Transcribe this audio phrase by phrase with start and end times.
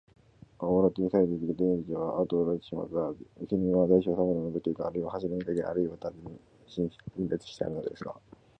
[0.57, 3.39] 顔を洗って、店へ出てきた店員たちは、アッとおどろいてしまいました。
[3.41, 6.89] 店には大小さまざまの時計が、あるいは柱にかけ、あるいは棚に陳
[7.29, 8.15] 列してあるのですが、